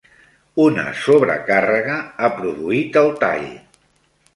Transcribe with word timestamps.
Una 0.63 0.85
sobrecàrrega 1.01 2.01
ha 2.27 2.33
produït 2.41 3.03
el 3.07 3.17
tall 3.23 3.51